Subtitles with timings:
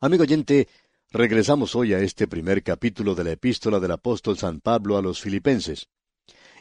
[0.00, 0.68] Amigo oyente,
[1.10, 5.20] regresamos hoy a este primer capítulo de la epístola del apóstol San Pablo a los
[5.20, 5.88] filipenses.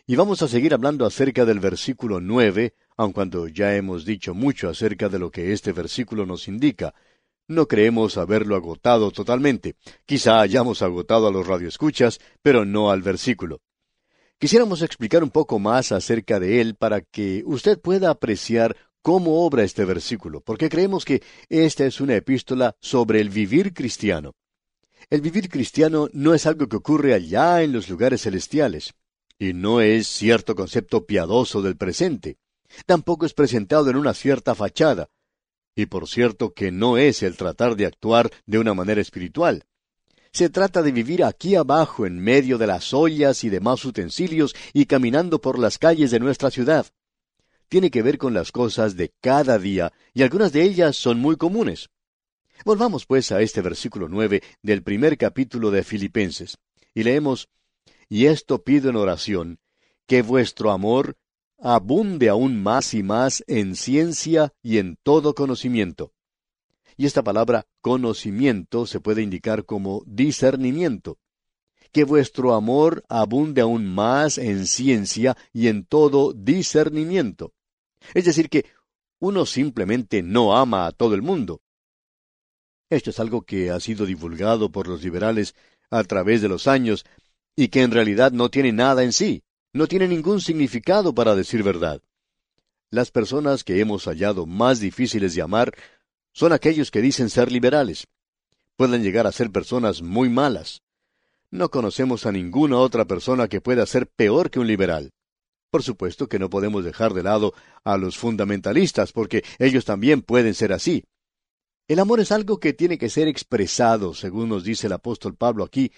[0.07, 4.69] Y vamos a seguir hablando acerca del versículo nueve, aun cuando ya hemos dicho mucho
[4.69, 6.95] acerca de lo que este versículo nos indica.
[7.47, 9.75] No creemos haberlo agotado totalmente.
[10.07, 13.61] Quizá hayamos agotado a los radioescuchas, pero no al versículo.
[14.39, 19.63] Quisiéramos explicar un poco más acerca de él para que usted pueda apreciar cómo obra
[19.63, 24.33] este versículo, porque creemos que esta es una epístola sobre el vivir cristiano.
[25.09, 28.93] El vivir cristiano no es algo que ocurre allá en los lugares celestiales,
[29.39, 32.37] y no es cierto concepto piadoso del presente.
[32.85, 35.09] Tampoco es presentado en una cierta fachada,
[35.75, 39.63] y por cierto que no es el tratar de actuar de una manera espiritual.
[40.33, 44.85] Se trata de vivir aquí abajo en medio de las ollas y demás utensilios y
[44.85, 46.87] caminando por las calles de nuestra ciudad
[47.69, 51.35] tiene que ver con las cosas de cada día, y algunas de ellas son muy
[51.35, 51.89] comunes.
[52.65, 56.57] Volvamos pues a este versículo nueve del primer capítulo de Filipenses,
[56.93, 57.49] y leemos
[58.09, 59.59] Y esto pido en oración,
[60.07, 61.17] que vuestro amor
[61.59, 66.13] abunde aún más y más en ciencia y en todo conocimiento.
[66.95, 71.19] Y esta palabra conocimiento se puede indicar como discernimiento.
[71.91, 77.53] Que vuestro amor abunde aún más en ciencia y en todo discernimiento.
[78.13, 78.65] Es decir, que
[79.19, 81.61] uno simplemente no ama a todo el mundo.
[82.89, 85.55] Esto es algo que ha sido divulgado por los liberales
[85.89, 87.05] a través de los años
[87.55, 91.63] y que en realidad no tiene nada en sí, no tiene ningún significado para decir
[91.63, 92.01] verdad.
[92.89, 95.73] Las personas que hemos hallado más difíciles de amar
[96.31, 98.07] son aquellos que dicen ser liberales.
[98.77, 100.81] Pueden llegar a ser personas muy malas.
[101.49, 105.11] No conocemos a ninguna otra persona que pueda ser peor que un liberal.
[105.69, 110.53] Por supuesto que no podemos dejar de lado a los fundamentalistas, porque ellos también pueden
[110.53, 111.03] ser así.
[111.87, 115.63] El amor es algo que tiene que ser expresado, según nos dice el apóstol Pablo
[115.63, 115.91] aquí,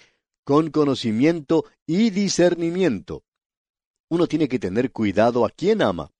[0.43, 3.23] con conocimiento y discernimiento.
[4.09, 6.11] Uno tiene que tener cuidado a quien ama.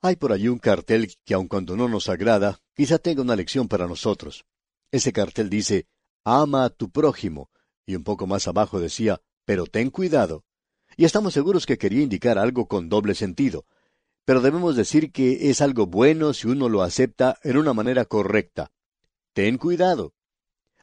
[0.00, 3.68] Hay por allí un cartel que aun cuando no nos agrada, quizá tenga una lección
[3.68, 4.44] para nosotros.
[4.92, 5.86] Ese cartel dice,
[6.24, 7.50] ama a tu prójimo,
[7.86, 10.44] y un poco más abajo decía, pero ten cuidado
[10.96, 13.66] y estamos seguros que quería indicar algo con doble sentido.
[14.24, 18.72] Pero debemos decir que es algo bueno si uno lo acepta en una manera correcta.
[19.32, 20.14] Ten cuidado.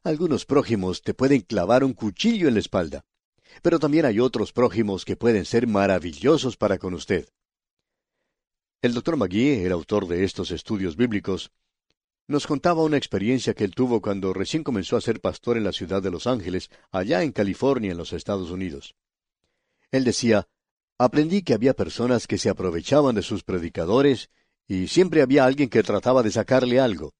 [0.03, 3.05] Algunos prójimos te pueden clavar un cuchillo en la espalda,
[3.61, 7.27] pero también hay otros prójimos que pueden ser maravillosos para con usted.
[8.81, 11.51] El doctor Magui, el autor de estos estudios bíblicos,
[12.27, 15.71] nos contaba una experiencia que él tuvo cuando recién comenzó a ser pastor en la
[15.71, 18.95] ciudad de Los Ángeles, allá en California, en los Estados Unidos.
[19.91, 20.47] Él decía,
[20.97, 24.29] aprendí que había personas que se aprovechaban de sus predicadores
[24.67, 27.13] y siempre había alguien que trataba de sacarle algo.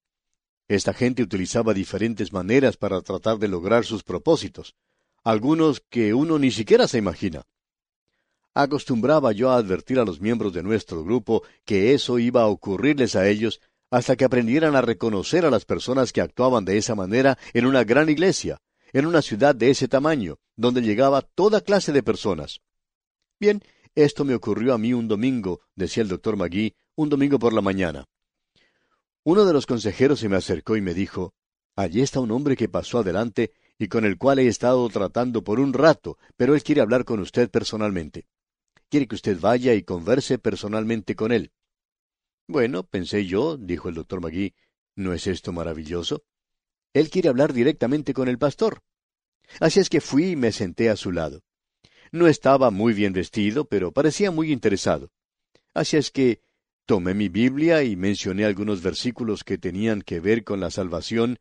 [0.68, 4.74] Esta gente utilizaba diferentes maneras para tratar de lograr sus propósitos,
[5.22, 7.42] algunos que uno ni siquiera se imagina.
[8.54, 13.16] Acostumbraba yo a advertir a los miembros de nuestro grupo que eso iba a ocurrirles
[13.16, 13.60] a ellos
[13.90, 17.84] hasta que aprendieran a reconocer a las personas que actuaban de esa manera en una
[17.84, 18.58] gran iglesia,
[18.92, 22.60] en una ciudad de ese tamaño, donde llegaba toda clase de personas.
[23.40, 23.62] Bien,
[23.94, 27.60] esto me ocurrió a mí un domingo, decía el doctor Magui, un domingo por la
[27.60, 28.06] mañana.
[29.24, 31.34] Uno de los consejeros se me acercó y me dijo,
[31.76, 35.58] Allí está un hombre que pasó adelante y con el cual he estado tratando por
[35.58, 38.26] un rato, pero él quiere hablar con usted personalmente.
[38.88, 41.52] Quiere que usted vaya y converse personalmente con él.
[42.46, 44.54] Bueno, pensé yo, dijo el doctor Magui,
[44.94, 46.22] ¿no es esto maravilloso?
[46.92, 48.82] Él quiere hablar directamente con el pastor.
[49.60, 51.42] Así es que fui y me senté a su lado.
[52.10, 55.10] No estaba muy bien vestido, pero parecía muy interesado.
[55.74, 56.42] Así es que
[56.84, 61.38] tomé mi Biblia y mencioné algunos versículos que tenían que ver con la salvación,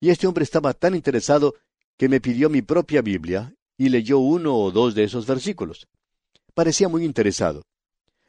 [0.00, 1.54] y este hombre estaba tan interesado
[1.96, 5.88] que me pidió mi propia Biblia y leyó uno o dos de esos versículos.
[6.54, 7.62] Parecía muy interesado.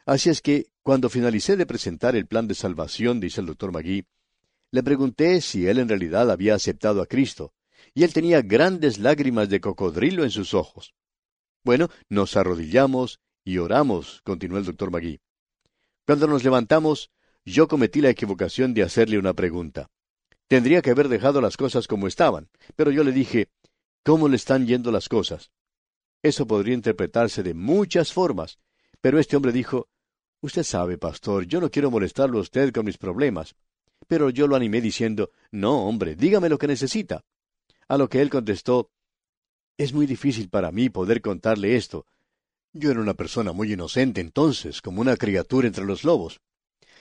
[0.04, 4.06] Así es que, cuando finalicé de presentar el plan de salvación, dice el doctor Magui,
[4.70, 7.52] le pregunté si él en realidad había aceptado a Cristo,
[7.94, 10.94] y él tenía grandes lágrimas de cocodrilo en sus ojos.
[11.64, 15.20] Bueno, nos arrodillamos y oramos, continuó el doctor Magui.
[16.06, 17.10] Cuando nos levantamos,
[17.44, 19.88] yo cometí la equivocación de hacerle una pregunta.
[20.46, 23.48] Tendría que haber dejado las cosas como estaban, pero yo le dije,
[24.02, 25.50] ¿cómo le están yendo las cosas?
[26.22, 28.58] Eso podría interpretarse de muchas formas,
[29.00, 29.88] pero este hombre dijo,
[30.40, 33.56] Usted sabe, pastor, yo no quiero molestarlo a usted con mis problemas.
[34.06, 37.24] Pero yo lo animé diciendo, No, hombre, dígame lo que necesita.
[37.88, 38.90] A lo que él contestó,
[39.78, 42.04] Es muy difícil para mí poder contarle esto.
[42.72, 46.40] Yo era una persona muy inocente entonces, como una criatura entre los lobos.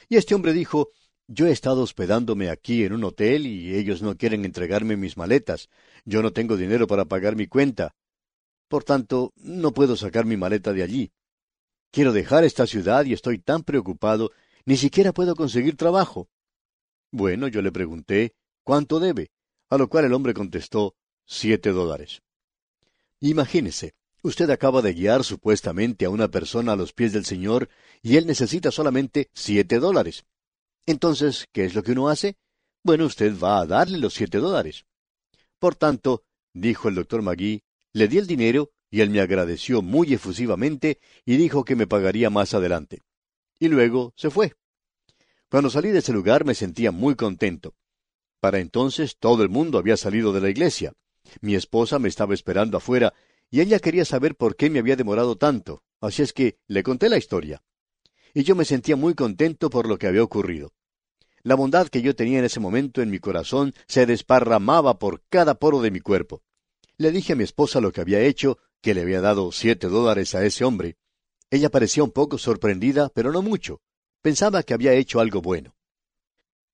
[0.07, 0.89] Y este hombre dijo,
[1.27, 5.69] yo he estado hospedándome aquí en un hotel y ellos no quieren entregarme mis maletas.
[6.05, 7.95] Yo no tengo dinero para pagar mi cuenta.
[8.69, 11.11] Por tanto, no puedo sacar mi maleta de allí.
[11.91, 14.31] Quiero dejar esta ciudad y estoy tan preocupado,
[14.65, 16.29] ni siquiera puedo conseguir trabajo.
[17.11, 19.31] Bueno, yo le pregunté, ¿cuánto debe?
[19.69, 22.21] A lo cual el hombre contestó, siete dólares.
[23.19, 27.69] Imagínese, usted acaba de guiar supuestamente a una persona a los pies del Señor
[28.01, 30.25] y él necesita solamente siete dólares.
[30.85, 32.37] Entonces, ¿qué es lo que uno hace?
[32.83, 34.85] Bueno, usted va a darle los siete dólares.
[35.59, 36.23] Por tanto,
[36.53, 41.35] dijo el doctor Magui, le di el dinero y él me agradeció muy efusivamente y
[41.35, 43.01] dijo que me pagaría más adelante.
[43.59, 44.53] Y luego se fue.
[45.49, 47.75] Cuando salí de ese lugar me sentía muy contento.
[48.39, 50.93] Para entonces todo el mundo había salido de la iglesia.
[51.41, 53.13] Mi esposa me estaba esperando afuera
[53.49, 57.09] y ella quería saber por qué me había demorado tanto, así es que le conté
[57.09, 57.63] la historia.
[58.33, 60.73] Y yo me sentía muy contento por lo que había ocurrido.
[61.43, 65.55] La bondad que yo tenía en ese momento en mi corazón se desparramaba por cada
[65.55, 66.43] poro de mi cuerpo.
[66.97, 70.35] Le dije a mi esposa lo que había hecho, que le había dado siete dólares
[70.35, 70.97] a ese hombre.
[71.49, 73.81] Ella parecía un poco sorprendida, pero no mucho.
[74.21, 75.76] Pensaba que había hecho algo bueno.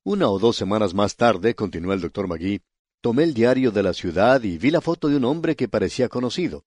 [0.05, 2.61] Una o dos semanas más tarde, continuó el doctor Magui,
[2.99, 6.09] tomé el diario de la ciudad y vi la foto de un hombre que parecía
[6.09, 6.65] conocido.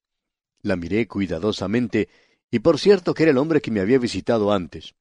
[0.62, 2.08] La miré cuidadosamente,
[2.50, 4.94] y por cierto que era el hombre que me había visitado antes.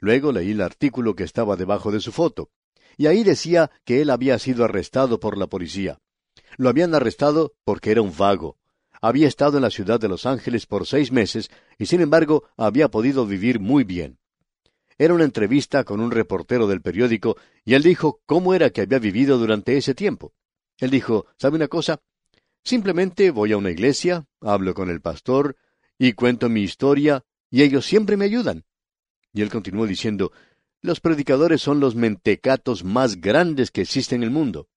[0.00, 2.50] Luego leí el artículo que estaba debajo de su foto,
[2.96, 6.00] y ahí decía que él había sido arrestado por la policía.
[6.56, 8.56] Lo habían arrestado porque era un vago.
[9.00, 11.48] Había estado en la ciudad de Los Ángeles por seis meses
[11.78, 14.18] y sin embargo había podido vivir muy bien.
[14.98, 18.98] Era una entrevista con un reportero del periódico y él dijo cómo era que había
[18.98, 20.34] vivido durante ese tiempo.
[20.78, 22.00] Él dijo, ¿sabe una cosa?
[22.64, 25.56] Simplemente voy a una iglesia, hablo con el pastor
[25.98, 28.64] y cuento mi historia y ellos siempre me ayudan.
[29.32, 30.32] Y él continuó diciendo,
[30.80, 34.68] los predicadores son los mentecatos más grandes que existen en el mundo.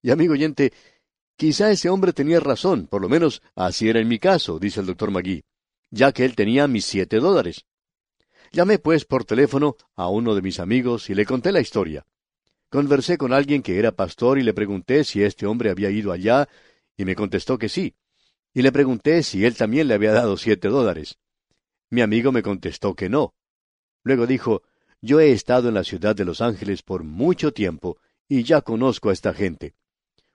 [0.00, 0.72] Y amigo oyente,
[1.36, 4.86] quizá ese hombre tenía razón, por lo menos así era en mi caso, dice el
[4.86, 5.44] doctor Magui,
[5.90, 7.66] ya que él tenía mis siete dólares.
[8.56, 12.06] Llamé pues por teléfono a uno de mis amigos y le conté la historia.
[12.70, 16.48] Conversé con alguien que era pastor y le pregunté si este hombre había ido allá,
[16.96, 17.96] y me contestó que sí.
[18.54, 21.18] Y le pregunté si él también le había dado siete dólares.
[21.90, 23.34] Mi amigo me contestó que no,
[24.02, 24.62] Luego dijo,
[25.02, 29.10] Yo he estado en la ciudad de Los Ángeles por mucho tiempo y ya conozco
[29.10, 29.74] a esta gente.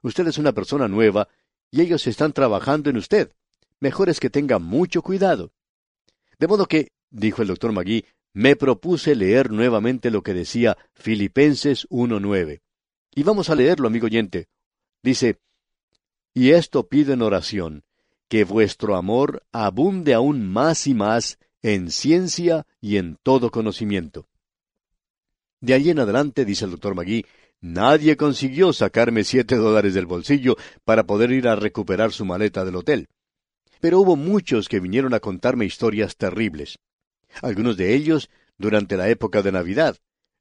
[0.04, 1.28] Usted es una persona nueva
[1.72, 3.32] y ellos están trabajando en usted.
[3.80, 5.54] Mejor es que tenga mucho cuidado.
[6.38, 11.88] De modo que, dijo el doctor Magui, me propuse leer nuevamente lo que decía Filipenses
[11.90, 12.62] 1.9.
[13.14, 14.48] Y vamos a leerlo, amigo oyente.
[15.04, 15.40] Dice,
[16.34, 17.84] Y esto pido en oración,
[18.30, 24.28] que vuestro amor abunde aún más y más en ciencia y en todo conocimiento.
[25.60, 27.26] De allí en adelante, dice el doctor Magui,
[27.60, 30.56] nadie consiguió sacarme siete dólares del bolsillo
[30.86, 33.10] para poder ir a recuperar su maleta del hotel.
[33.80, 36.80] Pero hubo muchos que vinieron a contarme historias terribles.
[37.42, 39.98] Algunos de ellos durante la época de Navidad.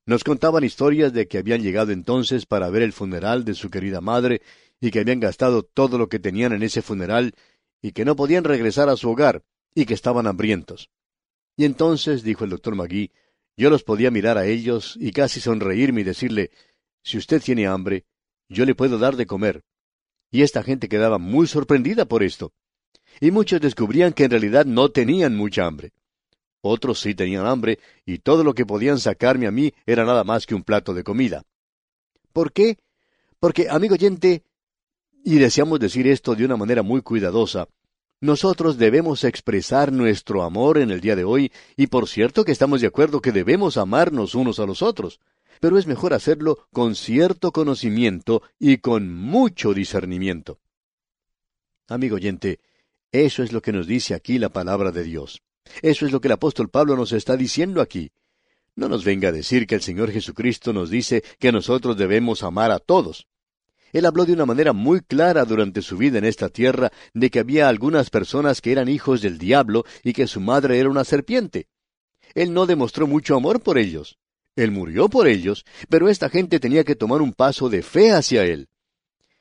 [0.06, 4.00] Nos contaban historias de que habían llegado entonces para ver el funeral de su querida
[4.00, 4.42] madre
[4.81, 7.34] y que habían gastado todo lo que tenían en ese funeral
[7.82, 9.44] y que no podían regresar a su hogar
[9.75, 10.90] y que estaban hambrientos.
[11.56, 13.12] Y entonces, dijo el doctor Magui,
[13.56, 16.50] yo los podía mirar a ellos y casi sonreírme y decirle,
[17.02, 18.06] si usted tiene hambre,
[18.48, 19.62] yo le puedo dar de comer.
[20.31, 22.52] Y esta gente quedaba muy sorprendida por esto.
[23.20, 25.92] Y muchos descubrían que en realidad no tenían mucha hambre.
[26.62, 30.47] Otros sí tenían hambre, y todo lo que podían sacarme a mí era nada más
[30.47, 31.45] que un plato de comida.
[32.33, 32.79] ¿Por qué?
[33.38, 34.45] Porque, amigo oyente,
[35.25, 37.69] y deseamos decir esto de una manera muy cuidadosa,
[38.21, 42.83] nosotros debemos expresar nuestro amor en el día de hoy, y por cierto que estamos
[42.83, 45.21] de acuerdo que debemos amarnos unos a los otros,
[45.61, 50.59] pero es mejor hacerlo con cierto conocimiento y con mucho discernimiento.
[51.88, 52.61] Amigo oyente,
[53.11, 55.43] eso es lo que nos dice aquí la palabra de Dios.
[55.83, 58.12] Eso es lo que el apóstol Pablo nos está diciendo aquí.
[58.76, 62.71] No nos venga a decir que el Señor Jesucristo nos dice que nosotros debemos amar
[62.71, 63.26] a todos.
[63.93, 67.40] Él habló de una manera muy clara durante su vida en esta tierra de que
[67.40, 71.67] había algunas personas que eran hijos del diablo y que su madre era una serpiente.
[72.35, 74.19] Él no demostró mucho amor por ellos.
[74.55, 78.45] Él murió por ellos, pero esta gente tenía que tomar un paso de fe hacia
[78.45, 78.69] él.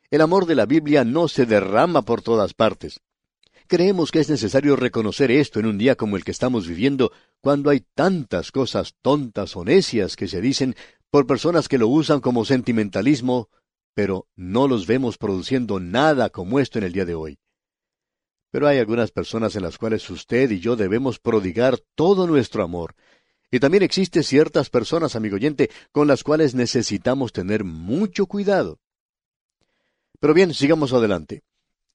[0.09, 2.99] El amor de la Biblia no se derrama por todas partes.
[3.69, 7.69] Creemos que es necesario reconocer esto en un día como el que estamos viviendo, cuando
[7.69, 10.75] hay tantas cosas tontas o necias que se dicen
[11.11, 13.47] por personas que lo usan como sentimentalismo,
[13.93, 17.37] pero no los vemos produciendo nada como esto en el día de hoy.
[18.49, 22.95] Pero hay algunas personas en las cuales usted y yo debemos prodigar todo nuestro amor,
[23.51, 28.79] Y también existen ciertas personas, amigo oyente, con las cuales necesitamos tener mucho cuidado.
[30.19, 31.43] Pero bien, sigamos adelante.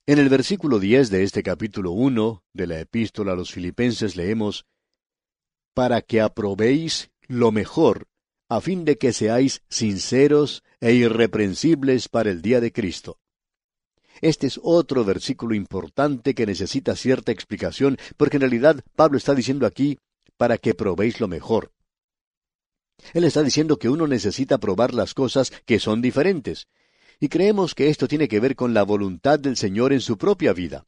[0.07, 4.67] En el versículo 10 de este capítulo 1 de la epístola a los filipenses leemos,
[5.73, 8.07] Para que aprobéis lo mejor,
[8.51, 13.19] a fin de que seáis sinceros e irreprensibles para el día de Cristo.
[14.21, 19.65] Este es otro versículo importante que necesita cierta explicación, porque en realidad Pablo está diciendo
[19.65, 20.01] aquí,
[20.37, 21.73] para que probéis lo mejor.
[23.15, 26.69] Él está diciendo que uno necesita probar las cosas que son diferentes,
[27.25, 30.53] y creemos que esto tiene que ver con la voluntad del Señor en su propia
[30.53, 30.85] vida.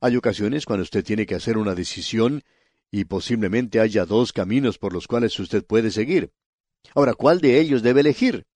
[0.00, 2.42] Hay ocasiones cuando usted tiene que hacer una decisión
[2.90, 6.32] y posiblemente haya dos caminos por los cuales usted puede seguir.
[6.94, 8.46] Ahora, ¿cuál de ellos debe elegir?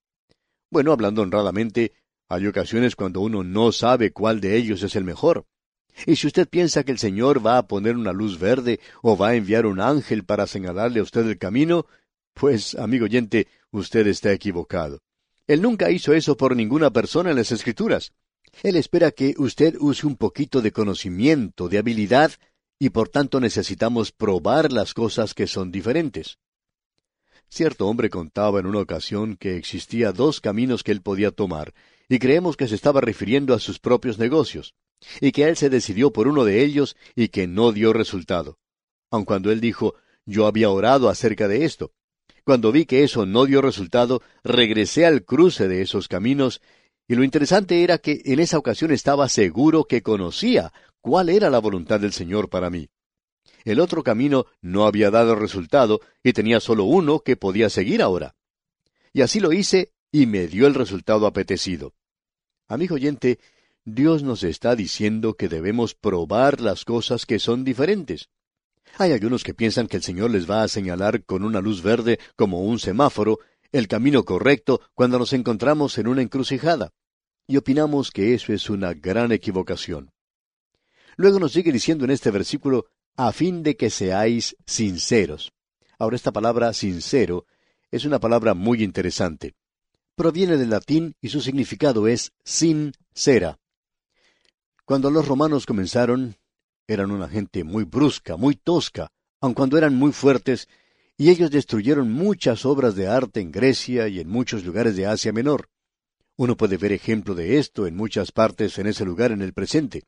[0.70, 1.92] Bueno, hablando honradamente,
[2.30, 5.44] hay ocasiones cuando uno no sabe cuál de ellos es el mejor.
[6.06, 9.28] Y si usted piensa que el Señor va a poner una luz verde o va
[9.28, 11.84] a enviar un ángel para señalarle a usted el camino,
[12.32, 15.02] pues, amigo oyente, usted está equivocado.
[15.46, 18.12] Él nunca hizo eso por ninguna persona en las Escrituras.
[18.62, 22.32] Él espera que usted use un poquito de conocimiento, de habilidad,
[22.78, 26.38] y por tanto necesitamos probar las cosas que son diferentes.
[27.48, 31.74] Cierto hombre contaba en una ocasión que existía dos caminos que él podía tomar,
[32.08, 34.74] y creemos que se estaba refiriendo a sus propios negocios,
[35.20, 38.58] y que él se decidió por uno de ellos y que no dio resultado.
[39.10, 39.94] Aun cuando él dijo,
[40.26, 41.92] yo había orado acerca de esto.
[42.44, 46.60] Cuando vi que eso no dio resultado, regresé al cruce de esos caminos,
[47.08, 51.58] y lo interesante era que en esa ocasión estaba seguro que conocía cuál era la
[51.58, 52.88] voluntad del Señor para mí.
[53.64, 58.34] El otro camino no había dado resultado y tenía solo uno que podía seguir ahora.
[59.12, 61.94] Y así lo hice y me dio el resultado apetecido.
[62.68, 63.38] Amigo oyente,
[63.84, 68.28] Dios nos está diciendo que debemos probar las cosas que son diferentes.
[68.98, 72.18] Hay algunos que piensan que el Señor les va a señalar con una luz verde
[72.36, 73.38] como un semáforo
[73.72, 76.92] el camino correcto cuando nos encontramos en una encrucijada.
[77.46, 80.12] Y opinamos que eso es una gran equivocación.
[81.16, 82.86] Luego nos sigue diciendo en este versículo,
[83.16, 85.52] a fin de que seáis sinceros.
[85.98, 87.46] Ahora esta palabra sincero
[87.90, 89.54] es una palabra muy interesante
[90.14, 93.58] proviene del latín y su significado es sincera.
[94.84, 96.36] Cuando los romanos comenzaron,
[96.86, 99.10] eran una gente muy brusca, muy tosca,
[99.40, 100.68] aun cuando eran muy fuertes,
[101.16, 105.32] y ellos destruyeron muchas obras de arte en Grecia y en muchos lugares de Asia
[105.32, 105.68] Menor.
[106.36, 110.02] Uno puede ver ejemplo de esto en muchas partes en ese lugar en el presente.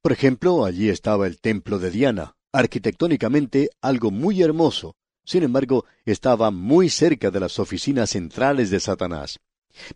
[0.00, 6.50] Por ejemplo, allí estaba el templo de Diana, arquitectónicamente algo muy hermoso, sin embargo, estaba
[6.50, 9.38] muy cerca de las oficinas centrales de Satanás.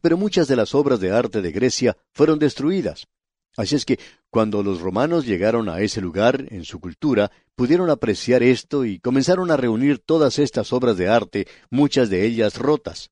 [0.01, 3.07] Pero muchas de las obras de arte de Grecia fueron destruidas.
[3.57, 3.99] Así es que
[4.29, 9.51] cuando los romanos llegaron a ese lugar en su cultura, pudieron apreciar esto y comenzaron
[9.51, 13.11] a reunir todas estas obras de arte, muchas de ellas rotas.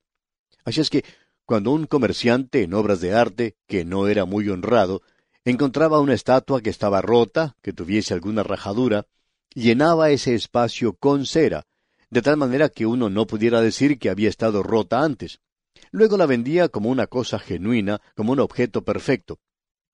[0.64, 1.04] Así es que
[1.46, 5.02] cuando un comerciante en obras de arte, que no era muy honrado,
[5.44, 9.06] encontraba una estatua que estaba rota, que tuviese alguna rajadura,
[9.54, 11.66] llenaba ese espacio con cera,
[12.10, 15.40] de tal manera que uno no pudiera decir que había estado rota antes.
[15.90, 19.38] Luego la vendía como una cosa genuina, como un objeto perfecto.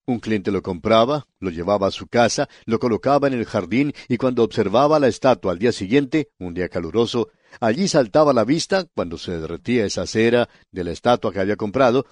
[0.06, 4.16] Un cliente lo compraba, lo llevaba a su casa, lo colocaba en el jardín y
[4.16, 7.28] cuando observaba la estatua al día siguiente, un día caluroso,
[7.60, 12.06] allí saltaba la vista, cuando se derretía esa cera de la estatua que había comprado,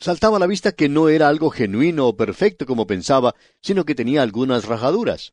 [0.00, 4.22] saltaba la vista que no era algo genuino o perfecto como pensaba, sino que tenía
[4.22, 5.32] algunas rajaduras.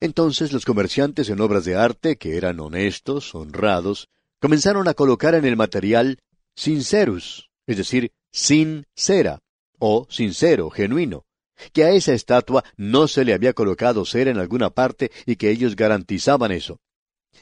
[0.00, 4.08] Entonces los comerciantes en obras de arte, que eran honestos, honrados,
[4.40, 6.18] comenzaron a colocar en el material
[6.54, 9.40] sincerus, es decir, sin cera,
[9.80, 11.24] o sincero, genuino,
[11.72, 15.50] que a esa estatua no se le había colocado cera en alguna parte y que
[15.50, 16.80] ellos garantizaban eso.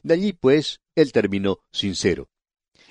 [0.02, 2.28] De allí, pues, el término sincero.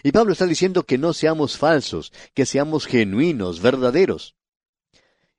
[0.03, 4.35] Y Pablo está diciendo que no seamos falsos, que seamos genuinos, verdaderos.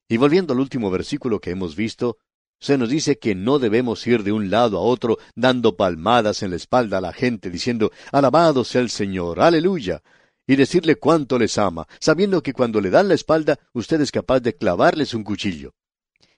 [0.09, 2.19] Y volviendo al último versículo que hemos visto,
[2.61, 6.51] se nos dice que no debemos ir de un lado a otro dando palmadas en
[6.51, 10.03] la espalda a la gente diciendo Alabado sea el Señor, aleluya,
[10.49, 14.41] y decirle cuánto les ama, sabiendo que cuando le dan la espalda usted es capaz
[14.41, 15.75] de clavarles un cuchillo.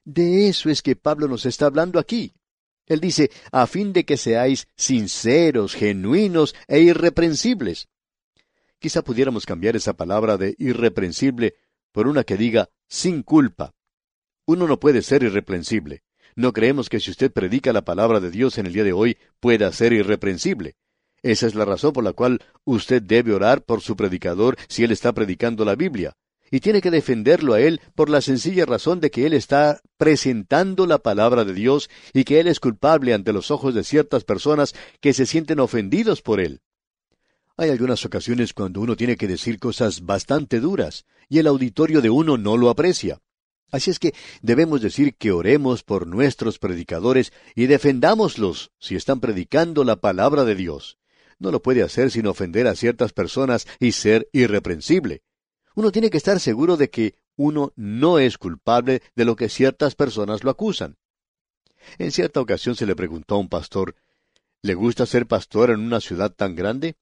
[0.04, 2.34] De eso es que Pablo nos está hablando aquí.
[2.86, 7.88] Él dice, a fin de que seáis sinceros, genuinos e irreprensibles.
[8.80, 11.54] Quizá pudiéramos cambiar esa palabra de irreprensible
[11.92, 13.74] por una que diga sin culpa.
[14.44, 16.02] Uno no puede ser irreprensible.
[16.34, 19.18] No creemos que si usted predica la palabra de Dios en el día de hoy
[19.38, 20.74] pueda ser irreprensible.
[21.22, 24.90] Esa es la razón por la cual usted debe orar por su predicador si él
[24.90, 26.14] está predicando la Biblia.
[26.52, 30.84] y tiene que defenderlo a él por la sencilla razón de que él está presentando
[30.84, 34.74] la palabra de Dios y que él es culpable ante los ojos de ciertas personas
[35.00, 36.60] que se sienten ofendidos por él.
[37.56, 42.10] Hay algunas ocasiones cuando uno tiene que decir cosas bastante duras y el auditorio de
[42.10, 43.20] uno no lo aprecia.
[43.70, 49.84] Así es que debemos decir que oremos por nuestros predicadores y defendámoslos si están predicando
[49.84, 50.99] la palabra de Dios.
[51.40, 55.22] No lo puede hacer sin ofender a ciertas personas y ser irreprensible.
[55.74, 59.94] Uno tiene que estar seguro de que uno no es culpable de lo que ciertas
[59.94, 60.98] personas lo acusan.
[61.98, 63.96] En cierta ocasión se le preguntó a un pastor,
[64.60, 66.96] ¿le gusta ser pastor en una ciudad tan grande?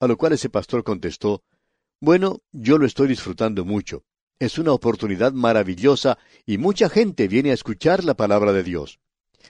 [0.00, 1.44] A lo cual ese pastor contestó,
[2.00, 4.04] Bueno, yo lo estoy disfrutando mucho.
[4.38, 9.00] Es una oportunidad maravillosa y mucha gente viene a escuchar la palabra de Dios.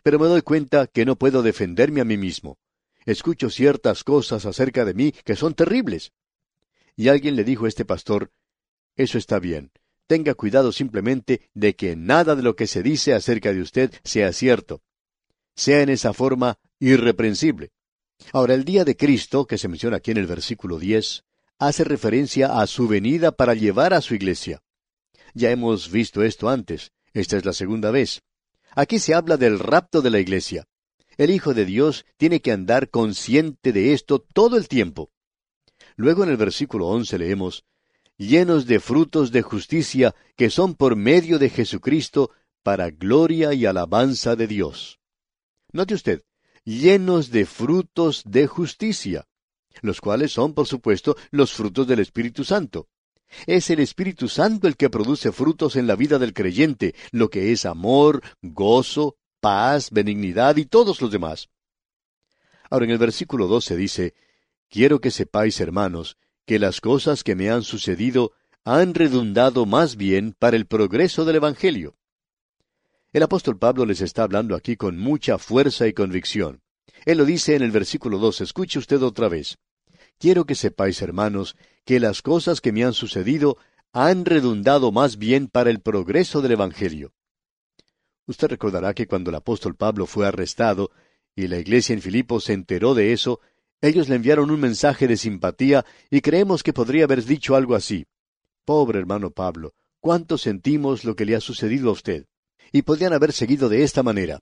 [0.02, 2.58] Pero me doy cuenta que no puedo defenderme a mí mismo.
[3.06, 6.12] Escucho ciertas cosas acerca de mí que son terribles.
[6.96, 8.32] Y alguien le dijo a este pastor,
[8.96, 9.70] Eso está bien.
[10.08, 14.32] Tenga cuidado simplemente de que nada de lo que se dice acerca de usted sea
[14.32, 14.82] cierto.
[15.54, 17.70] Sea en esa forma irreprensible.
[18.32, 21.24] Ahora, el día de Cristo, que se menciona aquí en el versículo 10,
[21.58, 24.62] hace referencia a su venida para llevar a su iglesia.
[25.34, 26.92] Ya hemos visto esto antes.
[27.12, 28.22] Esta es la segunda vez.
[28.74, 30.66] Aquí se habla del rapto de la iglesia.
[31.16, 35.10] El Hijo de Dios tiene que andar consciente de esto todo el tiempo.
[35.96, 37.64] Luego en el versículo once leemos,
[38.18, 42.30] llenos de frutos de justicia que son por medio de Jesucristo
[42.62, 45.00] para gloria y alabanza de Dios.
[45.72, 46.22] Note usted,
[46.64, 49.26] llenos de frutos de justicia,
[49.82, 52.88] los cuales son, por supuesto, los frutos del Espíritu Santo.
[53.46, 57.52] Es el Espíritu Santo el que produce frutos en la vida del creyente, lo que
[57.52, 61.48] es amor, gozo, paz, benignidad y todos los demás.
[62.70, 64.14] Ahora en el versículo 12 dice,
[64.68, 68.32] Quiero que sepáis, hermanos, que las cosas que me han sucedido
[68.64, 71.96] han redundado más bien para el progreso del Evangelio.
[73.12, 76.62] El apóstol Pablo les está hablando aquí con mucha fuerza y convicción.
[77.04, 79.58] Él lo dice en el versículo 2, escuche usted otra vez.
[80.18, 83.58] Quiero que sepáis, hermanos, que las cosas que me han sucedido
[83.92, 87.12] han redundado más bien para el progreso del Evangelio.
[88.26, 90.90] Usted recordará que cuando el apóstol Pablo fue arrestado
[91.34, 93.40] y la iglesia en Filipo se enteró de eso,
[93.80, 98.06] ellos le enviaron un mensaje de simpatía y creemos que podría haber dicho algo así.
[98.64, 102.26] Pobre hermano Pablo, cuánto sentimos lo que le ha sucedido a usted.
[102.72, 104.40] Y podrían haber seguido de esta manera.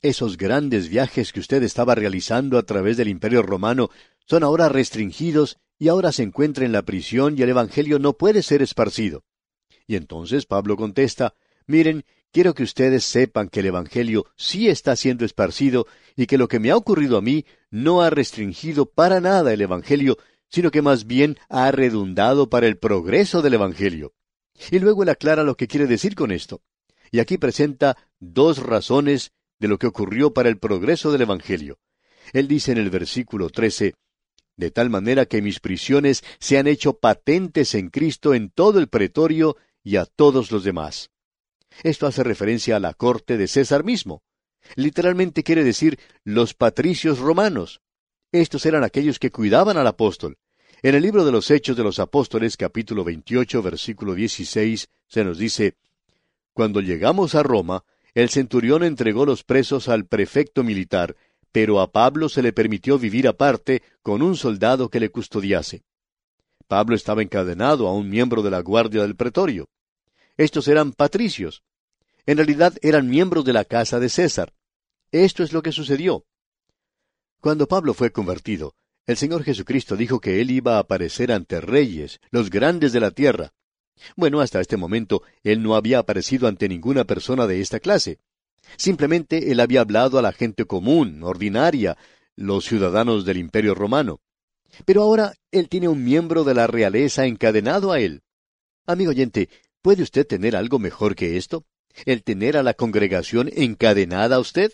[0.00, 3.90] Esos grandes viajes que usted estaba realizando a través del imperio romano
[4.26, 8.42] son ahora restringidos y ahora se encuentra en la prisión y el Evangelio no puede
[8.42, 9.24] ser esparcido.
[9.86, 11.34] Y entonces Pablo contesta,
[11.66, 12.04] miren,
[12.36, 16.60] quiero que ustedes sepan que el Evangelio sí está siendo esparcido y que lo que
[16.60, 20.18] me ha ocurrido a mí no ha restringido para nada el Evangelio,
[20.50, 24.12] sino que más bien ha redundado para el progreso del Evangelio.
[24.70, 26.60] Y luego él aclara lo que quiere decir con esto.
[27.10, 31.78] Y aquí presenta dos razones de lo que ocurrió para el progreso del Evangelio.
[32.34, 33.94] Él dice en el versículo 13,
[34.58, 38.88] de tal manera que mis prisiones se han hecho patentes en Cristo en todo el
[38.88, 41.08] pretorio y a todos los demás.
[41.82, 44.22] Esto hace referencia a la corte de César mismo.
[44.74, 47.80] Literalmente quiere decir los patricios romanos.
[48.32, 50.38] Estos eran aquellos que cuidaban al apóstol.
[50.82, 55.38] En el libro de los Hechos de los Apóstoles, capítulo 28, versículo 16, se nos
[55.38, 55.74] dice,
[56.52, 61.16] Cuando llegamos a Roma, el centurión entregó los presos al prefecto militar,
[61.52, 65.84] pero a Pablo se le permitió vivir aparte con un soldado que le custodiase.
[66.68, 69.68] Pablo estaba encadenado a un miembro de la guardia del pretorio.
[70.36, 71.62] Estos eran patricios.
[72.26, 74.52] En realidad eran miembros de la casa de César.
[75.12, 76.26] Esto es lo que sucedió.
[77.40, 78.74] Cuando Pablo fue convertido,
[79.06, 83.12] el Señor Jesucristo dijo que él iba a aparecer ante reyes, los grandes de la
[83.12, 83.52] tierra.
[84.16, 88.18] Bueno, hasta este momento él no había aparecido ante ninguna persona de esta clase.
[88.76, 91.96] Simplemente él había hablado a la gente común, ordinaria,
[92.34, 94.20] los ciudadanos del imperio romano.
[94.84, 98.22] Pero ahora él tiene un miembro de la realeza encadenado a él.
[98.86, 99.48] Amigo oyente,
[99.86, 101.64] ¿puede usted tener algo mejor que esto?
[102.06, 104.72] ¿El tener a la congregación encadenada a usted?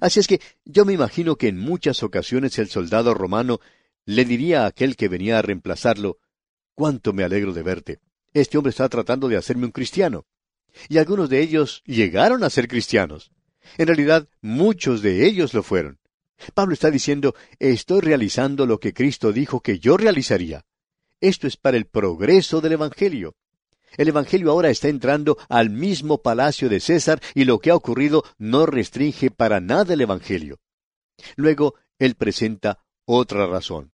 [0.00, 3.58] Así es que yo me imagino que en muchas ocasiones el soldado romano
[4.04, 6.18] le diría a aquel que venía a reemplazarlo,
[6.76, 7.98] cuánto me alegro de verte.
[8.32, 10.24] Este hombre está tratando de hacerme un cristiano
[10.88, 13.32] y algunos de ellos llegaron a ser cristianos.
[13.76, 15.98] En realidad, muchos de ellos lo fueron.
[16.54, 20.64] Pablo está diciendo, estoy realizando lo que Cristo dijo que yo realizaría.
[21.20, 23.34] Esto es para el progreso del Evangelio.
[23.96, 28.24] El Evangelio ahora está entrando al mismo palacio de César y lo que ha ocurrido
[28.38, 30.58] no restringe para nada el Evangelio.
[31.36, 33.92] Luego, él presenta otra razón.